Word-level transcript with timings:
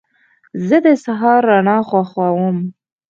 زه 0.67 0.77
د 0.85 0.87
سهار 1.03 1.41
رڼا 1.51 1.77
خوښوم. 1.89 2.57